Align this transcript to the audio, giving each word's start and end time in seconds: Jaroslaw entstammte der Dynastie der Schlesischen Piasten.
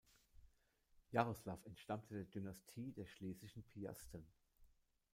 Jaroslaw 1.11 1.59
entstammte 1.67 2.15
der 2.15 2.23
Dynastie 2.25 2.91
der 2.93 3.05
Schlesischen 3.05 3.63
Piasten. 3.67 4.25